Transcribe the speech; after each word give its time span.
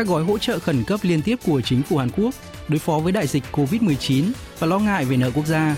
các 0.00 0.06
gói 0.06 0.24
hỗ 0.24 0.38
trợ 0.38 0.58
khẩn 0.58 0.84
cấp 0.84 1.00
liên 1.02 1.22
tiếp 1.22 1.38
của 1.46 1.60
chính 1.60 1.82
phủ 1.82 1.96
Hàn 1.96 2.10
Quốc 2.16 2.34
đối 2.68 2.78
phó 2.78 2.98
với 2.98 3.12
đại 3.12 3.26
dịch 3.26 3.42
COVID-19 3.52 4.24
và 4.58 4.66
lo 4.66 4.78
ngại 4.78 5.04
về 5.04 5.16
nợ 5.16 5.30
quốc 5.34 5.46
gia. 5.46 5.76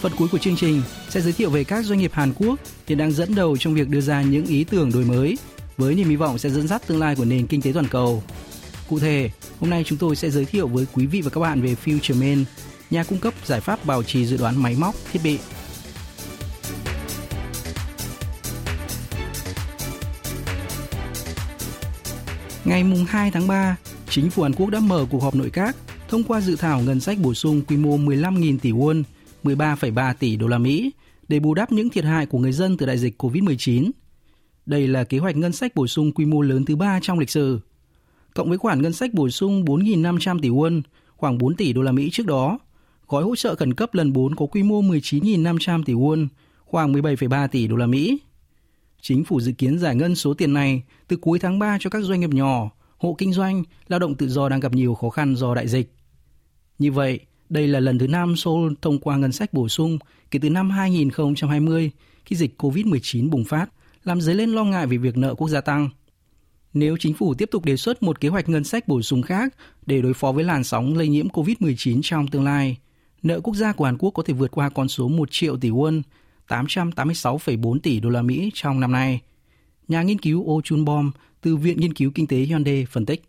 Phần 0.00 0.12
cuối 0.18 0.28
của 0.32 0.38
chương 0.38 0.56
trình 0.56 0.82
sẽ 1.08 1.20
giới 1.20 1.32
thiệu 1.32 1.50
về 1.50 1.64
các 1.64 1.84
doanh 1.84 1.98
nghiệp 1.98 2.10
Hàn 2.14 2.32
Quốc 2.38 2.60
hiện 2.86 2.98
đang 2.98 3.12
dẫn 3.12 3.34
đầu 3.34 3.56
trong 3.56 3.74
việc 3.74 3.88
đưa 3.88 4.00
ra 4.00 4.22
những 4.22 4.46
ý 4.46 4.64
tưởng 4.64 4.92
đổi 4.92 5.04
mới 5.04 5.38
với 5.76 5.94
niềm 5.94 6.08
hy 6.08 6.16
vọng 6.16 6.38
sẽ 6.38 6.50
dẫn 6.50 6.68
dắt 6.68 6.82
tương 6.86 7.00
lai 7.00 7.16
của 7.16 7.24
nền 7.24 7.46
kinh 7.46 7.62
tế 7.62 7.72
toàn 7.72 7.88
cầu. 7.88 8.22
Cụ 8.88 8.98
thể, 8.98 9.30
hôm 9.60 9.70
nay 9.70 9.84
chúng 9.86 9.98
tôi 9.98 10.16
sẽ 10.16 10.30
giới 10.30 10.44
thiệu 10.44 10.68
với 10.68 10.86
quý 10.92 11.06
vị 11.06 11.20
và 11.20 11.30
các 11.30 11.40
bạn 11.40 11.62
về 11.62 11.76
FutureMan, 11.84 12.44
nhà 12.90 13.04
cung 13.04 13.18
cấp 13.18 13.34
giải 13.44 13.60
pháp 13.60 13.84
bảo 13.84 14.02
trì 14.02 14.26
dự 14.26 14.36
đoán 14.36 14.62
máy 14.62 14.76
móc, 14.78 14.94
thiết 15.12 15.20
bị 15.24 15.38
Ngày 22.68 22.84
2 23.08 23.30
tháng 23.30 23.48
3, 23.48 23.76
chính 24.08 24.30
phủ 24.30 24.42
Hàn 24.42 24.52
Quốc 24.52 24.70
đã 24.70 24.80
mở 24.80 25.06
cuộc 25.10 25.22
họp 25.22 25.34
nội 25.34 25.50
các 25.50 25.76
thông 26.08 26.22
qua 26.24 26.40
dự 26.40 26.56
thảo 26.56 26.80
ngân 26.80 27.00
sách 27.00 27.18
bổ 27.22 27.34
sung 27.34 27.62
quy 27.68 27.76
mô 27.76 27.98
15.000 27.98 28.58
tỷ 28.58 28.72
won, 28.72 29.02
13,3 29.44 30.14
tỷ 30.18 30.36
đô 30.36 30.46
la 30.46 30.58
Mỹ 30.58 30.92
để 31.28 31.40
bù 31.40 31.54
đắp 31.54 31.72
những 31.72 31.90
thiệt 31.90 32.04
hại 32.04 32.26
của 32.26 32.38
người 32.38 32.52
dân 32.52 32.76
từ 32.76 32.86
đại 32.86 32.98
dịch 32.98 33.22
COVID-19. 33.22 33.90
Đây 34.66 34.88
là 34.88 35.04
kế 35.04 35.18
hoạch 35.18 35.36
ngân 35.36 35.52
sách 35.52 35.74
bổ 35.74 35.86
sung 35.86 36.12
quy 36.12 36.24
mô 36.24 36.40
lớn 36.40 36.64
thứ 36.64 36.76
ba 36.76 37.00
trong 37.02 37.18
lịch 37.18 37.30
sử. 37.30 37.60
Cộng 38.34 38.48
với 38.48 38.58
khoản 38.58 38.82
ngân 38.82 38.92
sách 38.92 39.14
bổ 39.14 39.30
sung 39.30 39.64
4.500 39.64 40.38
tỷ 40.40 40.48
won, 40.48 40.82
khoảng 41.16 41.38
4 41.38 41.54
tỷ 41.54 41.72
đô 41.72 41.82
la 41.82 41.92
Mỹ 41.92 42.10
trước 42.12 42.26
đó, 42.26 42.58
gói 43.08 43.22
hỗ 43.22 43.36
trợ 43.36 43.54
khẩn 43.54 43.74
cấp 43.74 43.94
lần 43.94 44.12
4 44.12 44.34
có 44.34 44.46
quy 44.46 44.62
mô 44.62 44.82
19.500 44.82 45.82
tỷ 45.84 45.92
won, 45.92 46.26
khoảng 46.64 46.92
17,3 46.92 47.48
tỷ 47.48 47.66
đô 47.66 47.76
la 47.76 47.86
Mỹ. 47.86 48.18
Chính 49.02 49.24
phủ 49.24 49.40
dự 49.40 49.52
kiến 49.52 49.78
giải 49.78 49.96
ngân 49.96 50.14
số 50.14 50.34
tiền 50.34 50.52
này 50.52 50.82
từ 51.08 51.16
cuối 51.16 51.38
tháng 51.38 51.58
3 51.58 51.78
cho 51.80 51.90
các 51.90 52.02
doanh 52.02 52.20
nghiệp 52.20 52.30
nhỏ, 52.30 52.70
hộ 52.98 53.14
kinh 53.18 53.32
doanh, 53.32 53.62
lao 53.88 53.98
động 53.98 54.14
tự 54.14 54.28
do 54.28 54.48
đang 54.48 54.60
gặp 54.60 54.72
nhiều 54.72 54.94
khó 54.94 55.10
khăn 55.10 55.36
do 55.36 55.54
đại 55.54 55.68
dịch. 55.68 55.92
Như 56.78 56.92
vậy, 56.92 57.20
đây 57.48 57.68
là 57.68 57.80
lần 57.80 57.98
thứ 57.98 58.08
năm 58.08 58.36
Seoul 58.36 58.72
thông 58.82 58.98
qua 58.98 59.16
ngân 59.16 59.32
sách 59.32 59.52
bổ 59.52 59.68
sung 59.68 59.98
kể 60.30 60.38
từ 60.42 60.50
năm 60.50 60.70
2020 60.70 61.90
khi 62.24 62.36
dịch 62.36 62.62
COVID-19 62.62 63.30
bùng 63.30 63.44
phát, 63.44 63.66
làm 64.04 64.20
dấy 64.20 64.34
lên 64.34 64.50
lo 64.50 64.64
ngại 64.64 64.86
về 64.86 64.96
việc 64.96 65.16
nợ 65.16 65.34
quốc 65.34 65.48
gia 65.48 65.60
tăng. 65.60 65.90
Nếu 66.74 66.96
chính 67.00 67.14
phủ 67.14 67.34
tiếp 67.34 67.48
tục 67.52 67.64
đề 67.64 67.76
xuất 67.76 68.02
một 68.02 68.20
kế 68.20 68.28
hoạch 68.28 68.48
ngân 68.48 68.64
sách 68.64 68.88
bổ 68.88 69.02
sung 69.02 69.22
khác 69.22 69.54
để 69.86 70.02
đối 70.02 70.14
phó 70.14 70.32
với 70.32 70.44
làn 70.44 70.64
sóng 70.64 70.96
lây 70.96 71.08
nhiễm 71.08 71.28
COVID-19 71.28 72.00
trong 72.02 72.28
tương 72.28 72.44
lai, 72.44 72.78
nợ 73.22 73.40
quốc 73.40 73.54
gia 73.54 73.72
của 73.72 73.84
Hàn 73.84 73.98
Quốc 73.98 74.10
có 74.10 74.22
thể 74.22 74.34
vượt 74.34 74.50
qua 74.50 74.68
con 74.68 74.88
số 74.88 75.08
1 75.08 75.28
triệu 75.30 75.56
tỷ 75.56 75.70
won, 75.70 76.02
886,4 76.48 77.78
tỷ 77.82 78.00
đô 78.00 78.10
la 78.10 78.22
Mỹ 78.22 78.50
trong 78.54 78.80
năm 78.80 78.92
nay. 78.92 79.20
Nhà 79.88 80.02
nghiên 80.02 80.18
cứu 80.18 80.40
Oh 80.40 80.64
Chun 80.64 80.84
Bom 80.84 81.10
từ 81.40 81.56
Viện 81.56 81.80
Nghiên 81.80 81.94
cứu 81.94 82.10
Kinh 82.14 82.26
tế 82.26 82.36
Hyundai 82.36 82.86
phân 82.90 83.06
tích. 83.06 83.27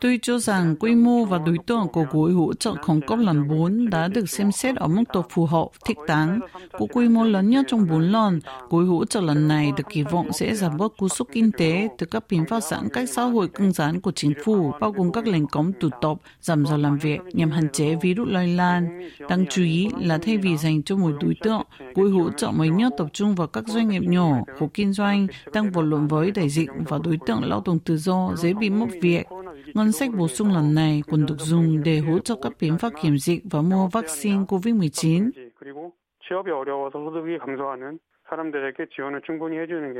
Tôi 0.00 0.18
cho 0.22 0.38
rằng 0.38 0.76
quy 0.80 0.94
mô 0.94 1.24
và 1.24 1.38
đối 1.46 1.56
tượng 1.66 1.86
của 1.92 2.04
gói 2.12 2.32
hỗ 2.32 2.54
trợ 2.54 2.74
khẩn 2.74 3.00
cấp 3.00 3.18
lần 3.18 3.48
4 3.48 3.90
đã 3.90 4.08
được 4.08 4.28
xem 4.28 4.52
xét 4.52 4.76
ở 4.76 4.88
mức 4.88 5.04
độ 5.14 5.22
phù 5.30 5.46
hợp, 5.46 5.66
thích 5.84 5.98
đáng. 6.08 6.40
Của 6.72 6.86
quy 6.86 7.08
mô 7.08 7.24
lớn 7.24 7.50
nhất 7.50 7.64
trong 7.68 7.86
4 7.90 8.02
lần, 8.02 8.40
gói 8.68 8.84
hỗ 8.84 9.04
trợ 9.04 9.20
lần 9.20 9.48
này 9.48 9.72
được 9.76 9.84
kỳ 9.88 10.02
vọng 10.02 10.32
sẽ 10.32 10.54
giảm 10.54 10.76
bớt 10.76 10.96
cú 10.96 11.08
sốc 11.08 11.28
kinh 11.32 11.52
tế 11.52 11.88
từ 11.98 12.06
các 12.06 12.24
biện 12.30 12.44
pháp 12.48 12.60
giãn 12.60 12.88
cách 12.92 13.08
xã 13.08 13.22
hội 13.22 13.48
cứng 13.48 13.72
rắn 13.72 14.00
của 14.00 14.12
chính 14.12 14.32
phủ, 14.44 14.72
bao 14.80 14.90
gồm 14.90 15.12
các 15.12 15.26
lệnh 15.26 15.46
cấm 15.46 15.72
tụ 15.72 15.88
tập, 16.00 16.16
giảm 16.40 16.66
giờ 16.66 16.76
làm 16.76 16.98
việc 16.98 17.20
nhằm 17.32 17.50
hạn 17.50 17.68
chế 17.72 17.96
virus 18.02 18.28
lây 18.28 18.48
lan. 18.48 19.08
Đáng 19.28 19.44
chú 19.50 19.62
ý 19.62 19.88
là 20.00 20.18
thay 20.18 20.36
vì 20.36 20.56
dành 20.56 20.82
cho 20.82 20.96
một 20.96 21.10
đối 21.20 21.34
tượng, 21.42 21.62
gói 21.94 22.08
hỗ 22.10 22.30
trợ 22.30 22.50
mới 22.50 22.68
nhất 22.68 22.92
tập 22.98 23.06
trung 23.12 23.34
vào 23.34 23.46
các 23.46 23.64
doanh 23.66 23.88
nghiệp 23.88 24.02
nhỏ, 24.02 24.30
hộ 24.58 24.70
kinh 24.74 24.92
doanh, 24.92 25.26
đang 25.53 25.71
vật 25.71 25.81
lộn 25.81 26.07
với 26.07 26.31
đại 26.31 26.49
dịch 26.49 26.69
và 26.89 26.99
đối 27.03 27.17
tượng 27.25 27.41
lao 27.43 27.61
động 27.65 27.79
tự 27.79 27.97
do 27.97 28.33
dễ 28.37 28.53
bị 28.53 28.69
mất 28.69 28.87
việc. 29.01 29.25
Ngân 29.73 29.91
sách 29.91 30.09
bổ 30.17 30.27
sung 30.27 30.53
lần 30.53 30.75
này 30.75 31.03
còn 31.11 31.25
được 31.25 31.39
dùng 31.39 31.83
để 31.83 31.99
hỗ 31.99 32.19
trợ 32.19 32.35
các 32.41 32.53
biện 32.59 32.77
pháp 32.77 32.93
kiểm 33.01 33.17
dịch 33.17 33.41
và 33.51 33.61
mua 33.61 33.87
vaccine 33.87 34.43
COVID-19. 34.51 35.31
그리고 35.59 35.79
취업이 36.23 36.47
어려워서 36.51 36.95
소득이 37.05 37.37
감소하는 37.43 37.83
사람들에게 38.29 38.77
지원을 38.95 39.13
충분히 39.27 39.53
해주는 39.61 39.85
게 39.97 39.99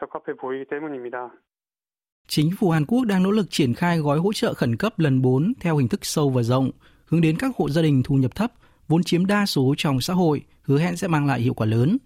적합해 0.00 0.26
보이기 0.40 0.64
때문입니다. 0.70 1.16
Chính 2.26 2.50
phủ 2.58 2.70
Hàn 2.70 2.84
Quốc 2.86 3.04
đang 3.04 3.22
nỗ 3.22 3.30
lực 3.30 3.46
triển 3.50 3.74
khai 3.74 3.98
gói 3.98 4.18
hỗ 4.18 4.32
trợ 4.32 4.54
khẩn 4.54 4.76
cấp 4.76 4.98
lần 4.98 5.22
4 5.22 5.52
theo 5.60 5.76
hình 5.76 5.88
thức 5.88 6.04
sâu 6.04 6.30
và 6.30 6.42
rộng, 6.42 6.70
hướng 7.06 7.20
đến 7.20 7.36
các 7.38 7.56
hộ 7.56 7.68
gia 7.68 7.82
đình 7.82 8.02
thu 8.04 8.14
nhập 8.14 8.34
thấp, 8.34 8.52
vốn 8.88 9.02
chiếm 9.02 9.26
đa 9.26 9.46
số 9.46 9.74
trong 9.76 10.00
xã 10.00 10.14
hội, 10.14 10.42
hứa 10.62 10.78
hẹn 10.78 10.96
sẽ 10.96 11.08
mang 11.08 11.26
lại 11.26 11.40
hiệu 11.40 11.54
quả 11.54 11.66
lớn. 11.66 11.98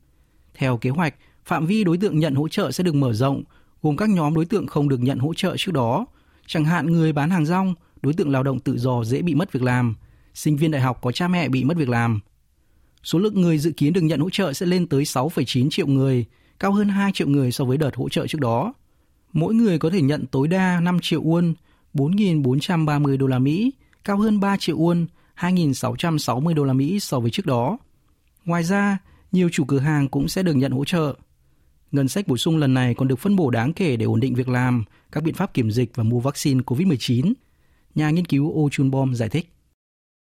Theo 0.55 0.77
kế 0.77 0.91
hoạch, 0.91 1.15
phạm 1.50 1.66
vi 1.66 1.84
đối 1.84 1.98
tượng 1.98 2.20
nhận 2.20 2.36
hỗ 2.36 2.48
trợ 2.48 2.72
sẽ 2.72 2.84
được 2.84 2.96
mở 2.96 3.14
rộng, 3.14 3.44
gồm 3.82 3.98
các 3.98 4.10
nhóm 4.10 4.34
đối 4.34 4.46
tượng 4.46 4.68
không 4.68 4.90
được 4.90 5.00
nhận 5.00 5.20
hỗ 5.20 5.34
trợ 5.34 5.56
trước 5.58 5.72
đó, 5.72 6.06
chẳng 6.48 6.66
hạn 6.66 6.92
người 6.92 7.14
bán 7.14 7.30
hàng 7.30 7.46
rong, 7.46 7.74
đối 8.02 8.14
tượng 8.14 8.30
lao 8.30 8.44
động 8.44 8.60
tự 8.60 8.78
do 8.78 9.04
dễ 9.04 9.22
bị 9.22 9.36
mất 9.36 9.52
việc 9.52 9.64
làm, 9.64 9.96
sinh 10.34 10.58
viên 10.58 10.72
đại 10.72 10.82
học 10.82 11.00
có 11.02 11.12
cha 11.12 11.28
mẹ 11.28 11.50
bị 11.50 11.64
mất 11.64 11.78
việc 11.78 11.90
làm. 11.90 12.20
Số 13.04 13.20
lượng 13.20 13.42
người 13.42 13.58
dự 13.58 13.72
kiến 13.72 13.94
được 13.94 14.02
nhận 14.02 14.20
hỗ 14.20 14.30
trợ 14.30 14.54
sẽ 14.54 14.66
lên 14.66 14.88
tới 14.88 15.04
6,9 15.04 15.70
triệu 15.70 15.88
người, 15.88 16.26
cao 16.60 16.72
hơn 16.72 16.90
2 16.90 17.12
triệu 17.12 17.28
người 17.28 17.52
so 17.52 17.66
với 17.66 17.78
đợt 17.78 17.96
hỗ 17.96 18.10
trợ 18.10 18.28
trước 18.28 18.42
đó. 18.42 18.74
Mỗi 19.34 19.54
người 19.54 19.80
có 19.80 19.90
thể 19.90 20.02
nhận 20.02 20.26
tối 20.26 20.48
đa 20.48 20.80
5 20.80 21.00
triệu 21.02 21.24
won, 21.24 21.54
4.430 21.94 23.18
đô 23.18 23.28
la 23.28 23.40
Mỹ, 23.40 23.72
cao 24.04 24.18
hơn 24.18 24.40
3 24.40 24.58
triệu 24.58 24.78
won, 24.78 25.06
2.660 25.38 26.54
đô 26.54 26.64
la 26.64 26.74
Mỹ 26.74 27.00
so 27.00 27.20
với 27.20 27.32
trước 27.32 27.46
đó. 27.46 27.78
Ngoài 28.46 28.64
ra, 28.64 28.98
nhiều 29.32 29.50
chủ 29.52 29.66
cửa 29.66 29.80
hàng 29.80 30.08
cũng 30.08 30.28
sẽ 30.28 30.44
được 30.44 30.54
nhận 30.54 30.72
hỗ 30.72 30.86
trợ. 30.86 31.16
Ngân 31.93 32.09
sách 32.09 32.25
bổ 32.29 32.37
sung 32.37 32.57
lần 32.57 32.75
này 32.75 32.95
còn 32.95 33.09
được 33.09 33.19
phân 33.19 33.37
bổ 33.37 33.51
đáng 33.51 33.73
kể 33.73 33.97
để 33.97 34.07
ổn 34.07 34.21
định 34.21 34.35
việc 34.35 34.49
làm, 34.49 34.85
các 35.13 35.23
biện 35.23 35.35
pháp 35.35 35.55
kiểm 35.55 35.71
dịch 35.71 35.91
và 35.95 36.05
mua 36.05 36.21
vaccine 36.21 36.61
COVID-19. 36.61 37.33
Nhà 37.95 38.11
nghiên 38.11 38.25
cứu 38.25 38.45
Oh 38.49 38.73
Chun 38.73 38.91
Bom 38.91 39.15
giải 39.15 39.29
thích. 39.29 39.47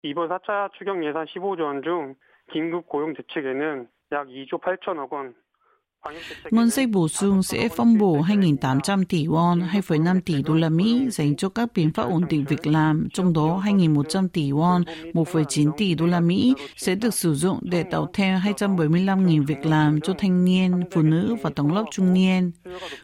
이번 0.03 0.29
4차 0.29 0.69
추경 0.79 1.03
예산 1.05 1.27
15조 1.27 1.63
원 1.67 1.83
중 1.83 2.15
긴급 2.53 2.87
고용 2.87 3.15
대책에는 3.15 3.89
약 4.13 4.29
2조 4.29 4.61
8천억 4.61 5.13
원 5.13 5.35
Ngân 6.52 6.70
sách 6.70 6.90
bổ 6.90 7.08
sung 7.08 7.44
sẽ 7.44 7.70
phân 7.70 7.98
bổ 7.98 8.22
2.800 8.22 9.04
tỷ 9.10 9.26
won, 9.28 9.62
2,5 9.68 10.22
tỷ 10.26 10.42
đô 10.42 10.54
la 10.54 10.70
Mỹ 10.70 11.08
dành 11.10 11.36
cho 11.36 11.50
các 11.50 11.70
biện 11.76 11.94
pháp 11.94 12.04
ổn 12.04 12.26
định 12.30 12.46
việc 12.50 12.68
làm, 12.68 13.08
trong 13.14 13.34
đó 13.34 13.64
2.100 13.66 14.28
tỷ 14.28 14.52
won, 14.52 14.84
1,9 15.14 15.72
tỷ 15.78 15.96
đô 15.96 16.06
la 16.06 16.20
Mỹ 16.20 16.54
sẽ 16.78 16.96
được 16.96 17.14
sử 17.14 17.36
dụng 17.36 17.60
để 17.62 17.84
tạo 17.84 18.10
thêm 18.14 18.40
275.000 18.40 19.46
việc 19.46 19.66
làm 19.66 20.02
cho 20.02 20.14
thanh 20.18 20.46
niên, 20.46 20.72
phụ 20.92 21.02
nữ 21.02 21.36
và 21.42 21.50
tầng 21.50 21.74
lớp 21.74 21.86
trung 21.92 22.14
niên. 22.14 22.52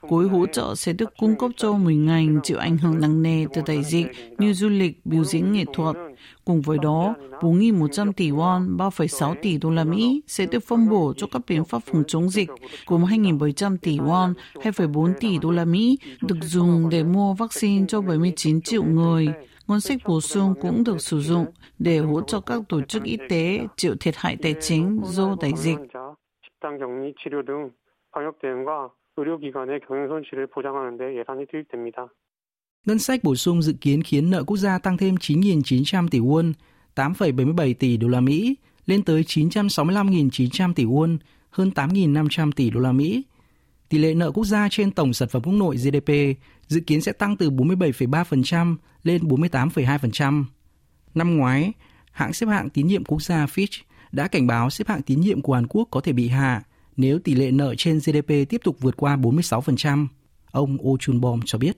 Gói 0.01 0.27
hỗ 0.27 0.45
trợ 0.45 0.75
sẽ 0.75 0.93
được 0.93 1.13
cung 1.17 1.35
cấp 1.35 1.51
cho 1.57 1.73
10 1.73 1.95
ngành 1.95 2.39
chịu 2.43 2.57
ảnh 2.57 2.77
hưởng 2.77 3.01
nặng 3.01 3.21
nề 3.21 3.45
từ 3.53 3.61
đại 3.65 3.83
dịch 3.83 4.07
như 4.37 4.53
du 4.53 4.69
lịch, 4.69 5.05
biểu 5.05 5.23
diễn 5.23 5.53
nghệ 5.53 5.65
thuật. 5.73 5.95
Cùng 6.44 6.60
với 6.60 6.78
đó, 6.82 7.14
4.100 7.40 8.12
tỷ 8.12 8.30
won, 8.30 8.76
3,6 8.76 9.34
tỷ 9.42 9.58
đô 9.58 9.70
la 9.70 9.84
Mỹ 9.84 10.22
sẽ 10.26 10.46
được 10.46 10.60
phân 10.60 10.88
bổ 10.88 11.12
cho 11.16 11.26
các 11.32 11.42
biện 11.48 11.64
pháp 11.64 11.78
phòng 11.78 12.04
chống 12.06 12.28
dịch, 12.28 12.48
gồm 12.86 13.04
2.700 13.04 13.76
tỷ 13.82 13.98
won, 13.98 14.34
2,4 14.54 15.12
tỷ 15.20 15.38
đô 15.38 15.50
la 15.50 15.64
Mỹ 15.64 15.98
được 16.22 16.38
dùng 16.42 16.88
để 16.90 17.02
mua 17.02 17.34
vaccine 17.34 17.86
cho 17.88 18.00
79 18.00 18.60
triệu 18.62 18.84
người. 18.84 19.28
Ngân 19.66 19.80
sách 19.80 19.98
bổ 20.06 20.20
sung 20.20 20.54
cũng 20.60 20.84
được 20.84 21.00
sử 21.00 21.20
dụng 21.20 21.46
để 21.78 21.98
hỗ 21.98 22.20
trợ 22.20 22.40
các 22.40 22.62
tổ 22.68 22.82
chức 22.82 23.02
y 23.02 23.18
tế 23.28 23.60
chịu 23.76 23.94
thiệt 24.00 24.14
hại 24.16 24.36
tài 24.42 24.54
chính 24.60 25.00
do 25.04 25.36
đại 25.40 25.52
dịch. 25.56 25.78
식당 26.62 26.78
격리 26.78 27.14
치료 27.18 27.42
등 27.42 27.70
방역 28.12 28.38
대응과 28.38 28.90
의료기관의 29.16 29.80
경영 29.80 30.08
손실을 30.08 30.46
보장하는 30.46 30.96
데 30.96 31.16
예산이 31.18 31.46
투입됩니다. 31.46 32.08
Ngân 32.87 32.99
sách 32.99 33.23
bổ 33.23 33.35
sung 33.35 33.61
dự 33.61 33.73
kiến 33.73 34.03
khiến 34.03 34.29
nợ 34.29 34.43
quốc 34.43 34.57
gia 34.57 34.79
tăng 34.79 34.97
thêm 34.97 35.15
9.900 35.15 36.07
tỷ 36.07 36.19
won, 36.19 36.53
8,77 36.95 37.73
tỷ 37.73 37.97
đô 37.97 38.07
la 38.07 38.21
Mỹ, 38.21 38.55
lên 38.85 39.03
tới 39.03 39.23
965.900 39.23 40.73
tỷ 40.73 40.85
won, 40.85 41.17
hơn 41.49 41.71
8.500 41.75 42.51
tỷ 42.51 42.69
đô 42.69 42.79
la 42.79 42.91
Mỹ. 42.91 43.23
Tỷ 43.89 43.97
lệ 43.97 44.13
nợ 44.13 44.31
quốc 44.31 44.45
gia 44.45 44.67
trên 44.71 44.91
tổng 44.91 45.13
sản 45.13 45.29
phẩm 45.29 45.41
quốc 45.41 45.53
nội 45.53 45.75
GDP 45.75 46.11
dự 46.67 46.79
kiến 46.79 47.01
sẽ 47.01 47.11
tăng 47.11 47.37
từ 47.37 47.49
47,3% 47.49 48.75
lên 49.03 49.23
48,2%. 49.23 50.43
Năm 51.15 51.37
ngoái, 51.37 51.71
hãng 52.11 52.33
xếp 52.33 52.47
hạng 52.47 52.69
tín 52.69 52.87
nhiệm 52.87 53.03
quốc 53.03 53.21
gia 53.21 53.45
Fitch 53.45 53.81
đã 54.11 54.27
cảnh 54.27 54.47
báo 54.47 54.69
xếp 54.69 54.87
hạng 54.87 55.01
tín 55.01 55.21
nhiệm 55.21 55.41
của 55.41 55.53
Hàn 55.53 55.67
Quốc 55.67 55.87
có 55.91 56.01
thể 56.01 56.13
bị 56.13 56.27
hạ 56.27 56.63
nếu 56.97 57.19
tỷ 57.19 57.35
lệ 57.35 57.51
nợ 57.51 57.75
trên 57.77 57.99
GDP 57.99 58.49
tiếp 58.49 58.61
tục 58.63 58.77
vượt 58.79 58.97
qua 58.97 59.17
46%. 59.17 60.07
Ông 60.51 60.77
Oh 60.87 60.99
Chun-bom 60.99 61.41
cho 61.45 61.57
biết. 61.57 61.77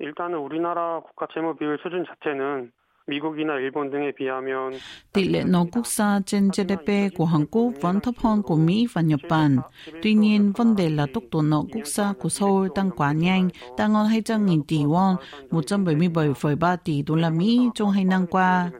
일단은 0.00 0.38
우리나라 0.38 1.00
국가 1.00 1.26
채무 1.32 1.56
비율 1.56 1.78
수준 1.82 2.04
자체는 2.04 2.70
미국이나 3.08 3.54
일본 3.54 3.90
등에 3.90 4.12
비하면 4.12 4.72
Tỷ 5.12 5.28
lệ 5.28 5.44
nợ 5.46 5.64
quốc 5.72 5.86
gia 5.86 6.20
trên 6.26 6.48
GDP 6.48 7.14
của 7.16 7.24
Hàn 7.24 7.46
Quốc 7.50 7.72
vẫn 7.80 8.00
thấp 8.00 8.14
hơn 8.18 8.42
của 8.42 8.56
Mỹ 8.56 8.86
và 8.92 9.02
Nhật 9.02 9.20
Bản. 9.28 9.58
Tuy 10.02 10.14
nhiên, 10.14 10.52
vấn 10.56 10.76
đề 10.76 10.90
là 10.90 11.06
tốc 11.14 11.24
độ 11.32 11.42
nợ 11.42 11.62
quốc 11.72 11.86
gia 11.86 12.12
của 12.12 12.28
Seoul 12.28 12.68
tăng 12.74 12.90
quá 12.90 13.12
nhanh, 13.12 13.48
tăng 13.76 13.94
hơn 13.94 14.06
200.000 14.06 14.62
tỷ 14.68 14.76
won, 14.76 15.16
177,3 15.50 16.76
tỷ 16.84 17.02
đô 17.02 17.14
la 17.14 17.30
Mỹ 17.30 17.68
trong 17.74 17.90
hai 17.90 18.04
năm 18.04 18.26
qua. 18.26 18.70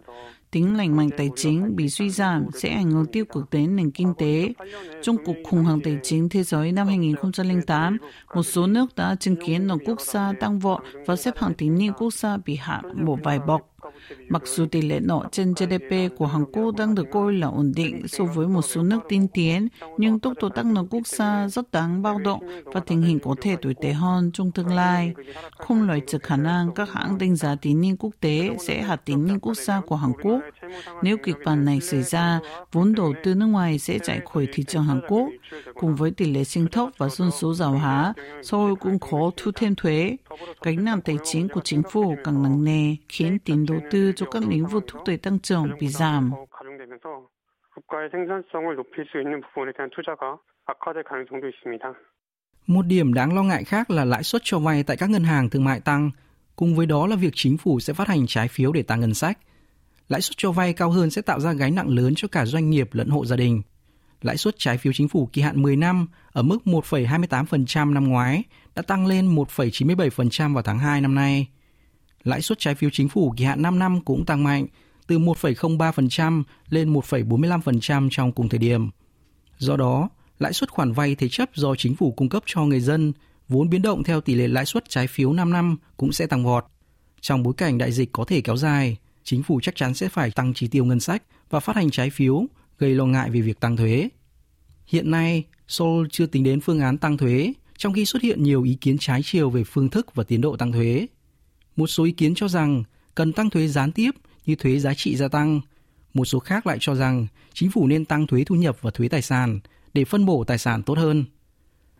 Tính 0.51 0.77
lành 0.77 0.95
mạnh 0.95 1.09
tài 1.18 1.30
chính 1.36 1.75
bị 1.75 1.89
suy 1.89 2.09
giảm 2.09 2.45
sẽ 2.53 2.69
ảnh 2.69 2.92
hưởng 2.92 3.06
tiêu 3.06 3.25
cực 3.25 3.50
đến 3.50 3.75
nền 3.75 3.92
kinh 3.92 4.13
tế. 4.18 4.53
Trong 5.01 5.18
cuộc 5.25 5.36
khủng 5.44 5.63
hoảng 5.63 5.80
tài 5.83 5.98
chính 6.03 6.30
thế 6.30 6.44
giới 6.44 6.71
năm 6.71 6.88
2008, 6.88 7.98
một 8.36 8.44
số 8.44 8.68
nước 8.68 8.95
đã 8.95 9.15
chứng 9.19 9.36
kiến 9.45 9.68
nền 9.68 9.77
quốc 9.86 10.01
gia 10.01 10.33
tăng 10.39 10.59
vọt 10.59 10.81
và 11.06 11.15
xếp 11.15 11.33
hạng 11.38 11.53
tín 11.53 11.75
nhiệm 11.75 11.94
quốc 11.94 12.13
gia 12.13 12.38
bị 12.38 12.56
hạ 12.56 12.81
một 12.95 13.19
vài 13.24 13.39
bậc. 13.39 13.62
Mặc 14.30 14.42
dù 14.45 14.66
tỷ 14.66 14.81
lệ 14.81 15.00
nợ 15.00 15.28
trên 15.31 15.54
GDP 15.54 16.18
của 16.18 16.25
Hàn 16.25 16.45
Quốc 16.45 16.75
đang 16.78 16.95
được 16.95 17.07
coi 17.12 17.33
là 17.33 17.48
ổn 17.48 17.72
định 17.75 18.07
so 18.07 18.24
với 18.24 18.48
một 18.48 18.62
số 18.62 18.83
nước 18.83 19.00
tiên 19.10 19.28
tiến, 19.33 19.68
nhưng 19.98 20.19
tốc 20.19 20.33
độ 20.42 20.50
tăng 20.50 20.74
nợ 20.74 20.83
quốc 20.89 21.07
gia 21.07 21.48
rất 21.48 21.72
đáng 21.72 22.01
bao 22.01 22.19
động 22.19 22.44
và 22.66 22.80
tình 22.80 23.01
hình 23.01 23.19
có 23.19 23.36
thể 23.42 23.56
tồi 23.62 23.75
tệ 23.81 23.94
hơn 23.94 24.31
trong 24.33 24.51
tương 24.51 24.74
lai. 24.74 25.13
Không 25.57 25.88
loại 25.88 26.01
trừ 26.07 26.18
khả 26.18 26.38
năng 26.38 26.74
các 26.74 26.89
hãng 26.94 27.18
đánh 27.18 27.36
giá 27.36 27.56
tín 27.56 27.81
nhiệm 27.81 27.98
quốc 27.98 28.12
tế 28.19 28.50
sẽ 28.60 28.81
hạ 28.81 28.95
tín 28.95 29.25
nhiệm 29.25 29.39
quốc 29.39 29.57
gia 29.57 29.81
của 29.81 29.95
Hàn 29.95 30.12
Quốc. 30.24 30.39
Nếu 31.01 31.18
kịch 31.24 31.36
bản 31.45 31.66
này 31.66 31.81
xảy 31.81 32.04
ra, 32.04 32.39
vốn 32.72 32.95
đầu 32.95 33.13
tư 33.24 33.36
nước 33.36 33.45
ngoài 33.45 33.80
sẽ 33.80 34.00
chạy 34.00 34.19
khỏi 34.31 34.48
thị 34.54 34.63
trường 34.68 34.84
Hàn 34.84 35.01
Quốc. 35.07 35.27
Cùng 35.74 35.95
với 35.95 36.12
tỷ 36.12 36.34
lệ 36.34 36.44
sinh 36.44 36.68
thấp 36.68 36.89
và 36.98 37.10
dân 37.10 37.31
số 37.31 37.54
giàu 37.54 37.72
hóa, 37.72 38.13
Seoul 38.44 38.74
cũng 38.80 39.00
khó 39.00 39.31
thu 39.38 39.51
thêm 39.56 39.75
thuế. 39.75 40.18
Gánh 40.62 40.86
nặng 40.86 41.01
tài 41.06 41.18
chính 41.24 41.50
của 41.50 41.62
chính 41.63 41.83
phủ 41.92 42.16
càng 42.24 42.44
nặng 42.44 42.63
nề 42.63 42.95
khiến 43.10 43.39
tiền 43.45 43.66
đầu 43.66 43.80
tư 43.92 44.12
cho 44.16 44.25
các 44.31 44.44
lĩnh 44.48 44.66
vực 44.66 44.83
thúc 44.88 45.01
đẩy 45.07 45.18
tăng 45.18 45.39
trưởng 45.39 45.69
bị 45.80 45.88
giảm. 45.88 46.31
Một 52.68 52.86
điểm 52.86 53.13
đáng 53.13 53.36
lo 53.36 53.44
ngại 53.44 53.63
khác 53.63 53.92
là 53.92 54.06
lãi 54.06 54.24
suất 54.24 54.42
cho 54.45 54.60
vay 54.60 54.83
tại 54.83 54.98
các 54.98 55.10
ngân 55.10 55.24
hàng 55.24 55.50
thương 55.50 55.63
mại 55.63 55.80
tăng, 55.80 56.12
cùng 56.56 56.75
với 56.75 56.86
đó 56.86 57.07
là 57.07 57.16
việc 57.16 57.34
chính 57.36 57.57
phủ 57.57 57.80
sẽ 57.80 57.94
phát 57.94 58.07
hành 58.07 58.27
trái 58.27 58.48
phiếu 58.48 58.72
để 58.72 58.84
tăng 58.84 59.00
ngân 59.00 59.13
sách. 59.13 59.38
Lãi 60.07 60.22
suất 60.22 60.38
cho 60.38 60.51
vay 60.51 60.74
cao 60.74 60.92
hơn 60.92 61.10
sẽ 61.10 61.22
tạo 61.22 61.39
ra 61.39 61.54
gánh 61.54 61.75
nặng 61.75 61.89
lớn 61.89 62.13
cho 62.16 62.27
cả 62.31 62.45
doanh 62.45 62.69
nghiệp 62.69 62.89
lẫn 62.92 63.10
hộ 63.10 63.25
gia 63.25 63.36
đình. 63.36 63.62
Lãi 64.21 64.38
suất 64.38 64.56
trái 64.57 64.77
phiếu 64.77 64.94
chính 64.94 65.07
phủ 65.07 65.29
kỳ 65.33 65.41
hạn 65.41 65.62
10 65.62 65.75
năm 65.75 66.07
ở 66.31 66.41
mức 66.41 66.57
1,28% 66.65 67.94
năm 67.94 68.07
ngoái 68.07 68.44
đã 68.75 68.81
tăng 68.81 69.06
lên 69.06 69.35
1,97% 69.35 70.53
vào 70.53 70.63
tháng 70.63 70.79
2 70.79 71.01
năm 71.01 71.15
nay. 71.15 71.47
Lãi 72.23 72.41
suất 72.41 72.59
trái 72.59 72.75
phiếu 72.75 72.89
chính 72.94 73.09
phủ 73.09 73.33
kỳ 73.38 73.45
hạn 73.45 73.62
5 73.62 73.79
năm 73.79 74.01
cũng 74.01 74.25
tăng 74.25 74.44
mạnh, 74.44 74.68
từ 75.07 75.19
1,03% 75.19 76.44
lên 76.69 76.94
1,45% 76.94 78.09
trong 78.12 78.31
cùng 78.31 78.50
thời 78.50 78.59
điểm. 78.59 78.89
Do 79.57 79.75
đó, 79.75 80.09
lãi 80.39 80.53
suất 80.53 80.71
khoản 80.71 80.91
vay 80.91 81.15
thế 81.15 81.29
chấp 81.29 81.50
do 81.53 81.75
chính 81.75 81.95
phủ 81.95 82.12
cung 82.12 82.29
cấp 82.29 82.44
cho 82.45 82.62
người 82.62 82.79
dân 82.79 83.13
vốn 83.47 83.69
biến 83.69 83.81
động 83.81 84.03
theo 84.03 84.21
tỷ 84.21 84.35
lệ 84.35 84.47
lãi 84.47 84.65
suất 84.65 84.89
trái 84.89 85.07
phiếu 85.07 85.33
5 85.33 85.51
năm 85.51 85.77
cũng 85.97 86.12
sẽ 86.12 86.27
tăng 86.27 86.45
vọt. 86.45 86.65
Trong 87.21 87.44
bối 87.44 87.53
cảnh 87.57 87.77
đại 87.77 87.91
dịch 87.91 88.12
có 88.12 88.25
thể 88.25 88.41
kéo 88.41 88.57
dài, 88.57 88.97
chính 89.24 89.44
phủ 89.44 89.59
chắc 89.63 89.75
chắn 89.75 89.94
sẽ 89.94 90.09
phải 90.09 90.31
tăng 90.31 90.53
chi 90.53 90.67
tiêu 90.67 90.85
ngân 90.85 91.00
sách 91.00 91.24
và 91.50 91.59
phát 91.59 91.75
hành 91.75 91.89
trái 91.89 92.09
phiếu, 92.09 92.45
gây 92.81 92.95
lo 92.95 93.06
ngại 93.06 93.30
về 93.30 93.42
việc 93.42 93.60
tăng 93.60 93.78
thuế. 93.78 94.10
Hiện 94.86 95.12
nay, 95.12 95.44
Seoul 95.68 96.07
chưa 96.12 96.25
tính 96.25 96.44
đến 96.44 96.62
phương 96.62 96.80
án 96.80 96.98
tăng 96.98 97.18
thuế, 97.18 97.54
trong 97.78 97.94
khi 97.94 98.06
xuất 98.06 98.22
hiện 98.22 98.44
nhiều 98.44 98.63
ý 98.63 98.78
kiến 98.81 98.98
trái 98.98 99.22
chiều 99.24 99.50
về 99.50 99.63
phương 99.63 99.89
thức 99.89 100.16
và 100.16 100.24
tiến 100.24 100.42
độ 100.42 100.57
tăng 100.57 100.72
thuế. 100.72 101.07
Một 101.75 101.88
số 101.88 102.04
ý 102.04 102.12
kiến 102.12 102.36
cho 102.36 102.48
rằng 102.48 102.83
cần 103.16 103.33
tăng 103.33 103.50
thuế 103.50 103.68
gián 103.68 103.92
tiếp 103.92 104.12
như 104.45 104.56
thuế 104.56 104.80
giá 104.80 104.94
trị 104.94 105.16
gia 105.16 105.28
tăng. 105.28 105.62
Một 106.13 106.25
số 106.25 106.39
khác 106.39 106.68
lại 106.68 106.78
cho 106.80 106.95
rằng 106.95 107.28
chính 107.54 107.72
phủ 107.72 107.88
nên 107.88 108.06
tăng 108.06 108.28
thuế 108.28 108.44
thu 108.44 108.56
nhập 108.56 108.78
và 108.81 108.92
thuế 108.92 109.07
tài 109.07 109.22
sản 109.22 109.60
để 109.94 110.06
phân 110.06 110.25
bổ 110.25 110.44
tài 110.44 110.57
sản 110.57 110.84
tốt 110.84 110.98
hơn. 110.98 111.25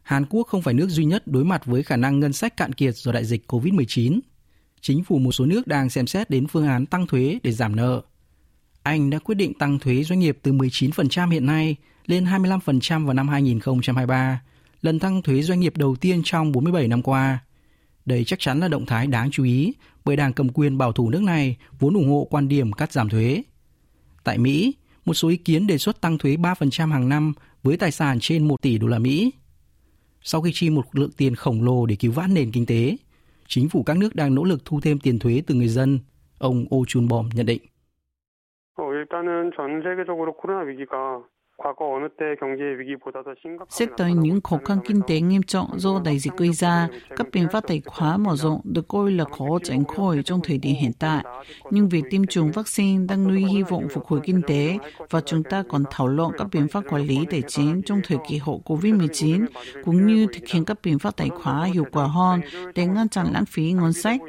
Hàn 0.04 0.26
Quốc 0.30 0.48
không 0.48 0.62
phải 0.62 0.74
nước 0.74 0.90
duy 0.90 1.06
nhất 1.06 1.28
đối 1.28 1.46
mặt 1.46 1.66
với 1.66 1.84
khả 1.84 1.98
năng 1.98 2.20
ngân 2.20 2.34
sách 2.34 2.58
cạn 2.58 2.74
kiệt 2.74 2.96
do 2.96 3.12
đại 3.12 3.26
dịch 3.26 3.52
COVID-19. 3.52 4.20
Chính 4.82 5.04
phủ 5.04 5.18
một 5.18 5.32
số 5.32 5.46
nước 5.46 5.68
đang 5.68 5.90
xem 5.90 6.08
xét 6.08 6.30
đến 6.30 6.48
phương 6.48 6.68
án 6.68 6.86
tăng 6.86 7.08
thuế 7.08 7.40
để 7.44 7.52
giảm 7.52 7.76
nợ. 7.76 8.02
Anh 8.84 9.10
đã 9.10 9.20
quyết 9.20 9.36
định 9.36 9.54
tăng 9.54 9.80
thuế 9.80 10.04
doanh 10.04 10.20
nghiệp 10.20 10.38
từ 10.42 10.54
19% 10.54 11.30
hiện 11.30 11.46
nay 11.46 11.76
lên 12.06 12.26
25% 12.26 13.06
vào 13.06 13.14
năm 13.14 13.28
2023, 13.28 14.42
lần 14.82 15.00
tăng 15.00 15.22
thuế 15.22 15.42
doanh 15.42 15.60
nghiệp 15.60 15.78
đầu 15.78 15.96
tiên 15.96 16.22
trong 16.26 16.52
47 16.52 16.88
năm 16.88 17.02
qua. 17.02 17.40
Đây 18.06 18.24
chắc 18.24 18.40
chắn 18.40 18.60
là 18.60 18.68
động 18.68 18.86
thái 18.86 19.08
đáng 19.08 19.32
chú 19.32 19.44
ý 19.44 19.74
bởi 20.06 20.16
đảng 20.16 20.34
cầm 20.34 20.50
quyền 20.50 20.78
bảo 20.78 20.92
thủ 20.92 21.10
nước 21.10 21.22
này 21.22 21.58
vốn 21.80 21.94
ủng 21.94 22.10
hộ 22.10 22.28
quan 22.30 22.48
điểm 22.48 22.72
cắt 22.72 22.92
giảm 22.92 23.10
thuế. 23.10 23.44
Tại 24.24 24.38
Mỹ, 24.38 24.74
một 25.06 25.14
số 25.14 25.28
ý 25.28 25.38
kiến 25.38 25.68
đề 25.68 25.78
xuất 25.78 26.02
tăng 26.02 26.18
thuế 26.18 26.36
3% 26.36 26.92
hàng 26.92 27.10
năm 27.10 27.34
với 27.64 27.78
tài 27.78 27.92
sản 27.92 28.18
trên 28.22 28.48
1 28.48 28.62
tỷ 28.62 28.78
đô 28.78 28.88
la 28.88 29.00
Mỹ. 29.00 29.32
Sau 30.22 30.42
khi 30.42 30.52
chi 30.54 30.70
một 30.70 30.86
lượng 30.92 31.12
tiền 31.18 31.36
khổng 31.36 31.64
lồ 31.64 31.86
để 31.86 31.96
cứu 31.96 32.12
vãn 32.12 32.34
nền 32.34 32.52
kinh 32.52 32.66
tế, 32.66 32.98
chính 33.48 33.70
phủ 33.70 33.84
các 33.84 33.98
nước 33.98 34.16
đang 34.16 34.36
nỗ 34.36 34.44
lực 34.44 34.66
thu 34.66 34.82
thêm 34.82 35.00
tiền 35.00 35.20
thuế 35.20 35.42
từ 35.48 35.56
người 35.56 35.68
dân, 35.68 36.00
ông 36.38 36.66
Oh 36.76 36.88
Chun-bom 36.88 37.30
nhận 37.34 37.46
định. 37.46 37.62
어, 38.78 38.94
일단은 38.94 39.52
전 39.56 39.82
세계적으로 39.84 40.34
코로나 40.34 40.62
위기가 40.62 41.24
Xét 43.70 43.90
tới 43.98 44.14
những 44.14 44.42
khó 44.42 44.58
khăn 44.66 44.78
kinh 44.86 45.02
tế 45.08 45.20
nghiêm 45.20 45.44
trọng 45.44 45.80
do 45.80 46.02
đại 46.06 46.20
dịch 46.20 46.34
gây 46.38 46.54
ra, 46.54 46.88
các 47.16 47.28
biện 47.32 47.48
pháp 47.52 47.64
tài 47.68 47.82
khóa 47.86 48.18
mở 48.18 48.36
rộng 48.36 48.62
được 48.64 48.88
coi 48.88 49.12
là 49.12 49.24
khó 49.24 49.60
tránh 49.64 49.86
khỏi 49.86 50.22
trong 50.26 50.40
thời 50.44 50.58
điểm 50.58 50.76
hiện 50.76 50.92
tại. 51.00 51.24
Nhưng 51.72 51.90
việc 51.90 52.04
tiêm 52.10 52.26
chủng 52.26 52.52
vaccine 52.52 53.06
đang 53.10 53.28
nuôi 53.28 53.46
hy 53.46 53.64
vọng 53.64 53.88
phục 53.94 54.06
hồi 54.06 54.20
kinh 54.24 54.42
tế 54.48 54.78
và 55.10 55.22
chúng 55.22 55.44
ta 55.44 55.64
còn 55.70 55.84
thảo 55.92 56.08
luận 56.08 56.32
các 56.38 56.48
biện 56.52 56.68
pháp 56.68 56.84
quản 56.90 57.02
lý 57.02 57.26
tài 57.32 57.42
chính 57.48 57.82
trong 57.86 58.02
thời 58.08 58.18
kỳ 58.30 58.38
hậu 58.38 58.62
COVID-19, 58.66 59.46
cũng 59.84 60.08
như 60.08 60.28
thực 60.34 60.48
hiện 60.48 60.66
các 60.66 60.78
biện 60.84 61.00
pháp 61.00 61.18
tài 61.18 61.30
khóa 61.30 61.64
hiệu 61.64 61.86
quả 61.92 62.06
hơn 62.06 62.42
để 62.76 62.86
ngăn 62.86 63.10
chặn 63.10 63.28
lãng 63.34 63.46
phí 63.46 63.72
ngân 63.72 63.94
sách. 63.94 64.22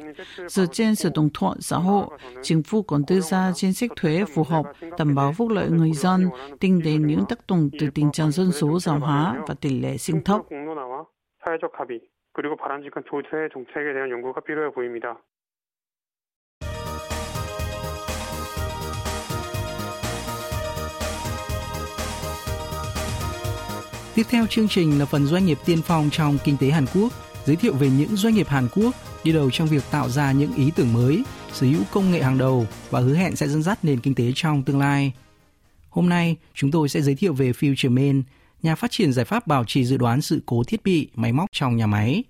Dựa 0.47 0.65
trên 0.71 0.95
sự 0.95 1.09
đồng 1.15 1.29
thuận 1.33 1.61
xã 1.61 1.77
hội, 1.77 2.07
chính 2.41 2.63
phủ 2.63 2.81
còn 2.81 3.03
đưa 3.07 3.19
ra 3.19 3.51
chính 3.55 3.73
sách 3.73 3.91
thuế 3.95 4.25
phù 4.33 4.43
hợp, 4.43 4.65
đảm 4.97 5.15
bảo 5.15 5.33
phúc 5.33 5.49
lợi 5.51 5.69
người 5.69 5.91
dân, 5.91 6.29
tính 6.59 6.81
đến 6.83 7.07
những 7.07 7.22
tác 7.28 7.38
động 7.48 7.70
từ 7.78 7.90
tình 7.94 8.12
trạng 8.12 8.30
dân 8.30 8.52
số 8.52 8.78
giàu 8.80 8.98
hóa 8.98 9.36
và 9.48 9.54
tỷ 9.54 9.80
lệ 9.80 9.96
sinh 9.96 10.24
thấp. 10.24 10.40
공론화와 10.48 11.04
사회적 11.44 11.72
합의 11.78 12.00
그리고 12.32 12.56
바람직한 12.56 13.02
조세 13.10 13.48
정책에 13.54 13.92
대한 13.94 14.10
연구가 14.10 14.40
필요해 14.46 14.70
보입니다. 14.74 15.06
Tiếp 24.14 24.26
theo 24.30 24.46
chương 24.46 24.68
trình 24.68 24.98
là 24.98 25.04
phần 25.04 25.26
doanh 25.26 25.46
nghiệp 25.46 25.58
tiên 25.66 25.78
phong 25.84 26.10
trong 26.10 26.38
kinh 26.44 26.56
tế 26.60 26.70
Hàn 26.70 26.84
Quốc, 26.94 27.12
giới 27.44 27.56
thiệu 27.56 27.72
về 27.80 27.88
những 27.98 28.16
doanh 28.16 28.34
nghiệp 28.34 28.46
Hàn 28.48 28.68
Quốc 28.76 28.94
đi 29.24 29.32
đầu 29.32 29.50
trong 29.52 29.68
việc 29.68 29.82
tạo 29.90 30.08
ra 30.08 30.32
những 30.32 30.50
ý 30.56 30.72
tưởng 30.76 30.92
mới, 30.92 31.22
sở 31.52 31.66
hữu 31.66 31.80
công 31.92 32.10
nghệ 32.12 32.22
hàng 32.22 32.38
đầu 32.38 32.66
và 32.90 33.00
hứa 33.00 33.14
hẹn 33.14 33.36
sẽ 33.36 33.46
dẫn 33.46 33.62
dắt 33.62 33.78
nền 33.82 34.00
kinh 34.00 34.14
tế 34.14 34.24
trong 34.34 34.62
tương 34.62 34.78
lai. 34.78 35.12
Hôm 35.93 36.09
nay, 36.09 36.35
chúng 36.53 36.71
tôi 36.71 36.89
sẽ 36.89 37.01
giới 37.01 37.15
thiệu 37.15 37.33
về 37.33 37.51
FutureMain, 37.51 38.21
nhà 38.61 38.75
phát 38.75 38.91
triển 38.91 39.13
giải 39.13 39.25
pháp 39.25 39.47
bảo 39.47 39.63
trì 39.67 39.85
dự 39.85 39.97
đoán 39.97 40.21
sự 40.21 40.41
cố 40.45 40.63
thiết 40.63 40.83
bị, 40.83 41.09
máy 41.15 41.33
móc 41.33 41.49
trong 41.51 41.75
nhà 41.75 41.87
máy. 41.87 42.23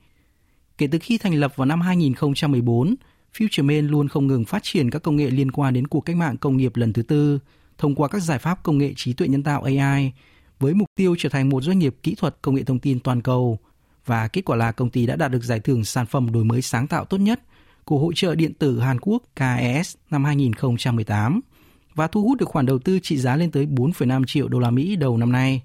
Kể 0.78 0.88
từ 0.88 1.00
khi 1.02 1.18
thành 1.18 1.34
lập 1.34 1.54
vào 1.56 1.66
năm 1.66 1.82
2014, 1.82 2.96
FutureMain 3.38 3.90
luôn 3.90 4.08
không 4.08 4.28
ngừng 4.28 4.46
phát 4.46 4.64
triển 4.64 4.90
các 4.90 5.04
công 5.04 5.16
nghệ 5.16 5.30
liên 5.30 5.52
quan 5.52 5.74
đến 5.74 5.88
cuộc 5.88 6.02
cách 6.02 6.16
mạng 6.16 6.38
công 6.38 6.58
nghiệp 6.58 6.76
lần 6.76 6.94
thứ 6.94 7.02
tư 7.02 7.40
thông 7.78 7.96
qua 7.96 8.08
các 8.08 8.20
giải 8.20 8.40
pháp 8.40 8.64
công 8.64 8.78
nghệ 8.78 8.94
trí 8.96 9.14
tuệ 9.14 9.28
nhân 9.28 9.44
tạo 9.44 9.64
AI 9.64 10.12
với 10.60 10.74
mục 10.74 10.88
tiêu 10.96 11.16
trở 11.20 11.30
thành 11.30 11.50
một 11.50 11.64
doanh 11.64 11.80
nghiệp 11.80 11.96
kỹ 12.04 12.16
thuật 12.16 12.36
công 12.42 12.56
nghệ 12.56 12.64
thông 12.64 12.80
tin 12.80 13.00
toàn 13.00 13.22
cầu. 13.22 13.60
Và 14.06 14.28
kết 14.28 14.42
quả 14.46 14.56
là 14.56 14.72
công 14.72 14.90
ty 14.90 15.06
đã 15.06 15.16
đạt 15.16 15.32
được 15.32 15.44
giải 15.44 15.60
thưởng 15.60 15.86
sản 15.86 16.06
phẩm 16.06 16.32
đổi 16.32 16.44
mới 16.44 16.62
sáng 16.62 16.88
tạo 16.88 17.06
tốt 17.06 17.18
nhất 17.18 17.42
của 17.86 18.00
Hội 18.00 18.14
trợ 18.16 18.36
Điện 18.36 18.54
tử 18.54 18.80
Hàn 18.80 19.00
Quốc 19.02 19.24
KES 19.36 19.96
năm 20.10 20.24
2018 20.24 21.42
và 21.96 22.08
thu 22.08 22.24
hút 22.24 22.40
được 22.40 22.50
khoản 22.50 22.66
đầu 22.66 22.80
tư 22.80 23.00
trị 23.00 23.18
giá 23.18 23.36
lên 23.36 23.52
tới 23.52 23.66
4,5 23.66 24.24
triệu 24.28 24.48
đô 24.48 24.60
la 24.60 24.72
Mỹ 24.72 24.96
đầu 24.96 25.18
năm 25.18 25.32
nay. 25.32 25.62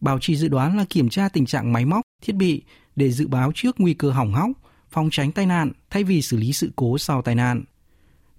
Bảo 0.00 0.18
trì 0.18 0.36
dự 0.36 0.48
đoán 0.48 0.76
là 0.76 0.84
kiểm 0.90 1.08
tra 1.08 1.28
tình 1.28 1.46
trạng 1.46 1.72
máy 1.72 1.84
móc, 1.84 2.02
thiết 2.22 2.36
bị 2.36 2.62
để 2.96 3.10
dự 3.10 3.28
báo 3.28 3.52
trước 3.54 3.80
nguy 3.80 3.94
cơ 3.94 4.10
hỏng 4.10 4.32
hóc, 4.32 4.50
phòng 4.90 5.08
tránh 5.10 5.32
tai 5.32 5.46
nạn 5.46 5.72
thay 5.90 6.04
vì 6.04 6.22
xử 6.22 6.36
lý 6.36 6.52
sự 6.52 6.72
cố 6.76 6.98
sau 6.98 7.22
tai 7.22 7.34
nạn. 7.34 7.64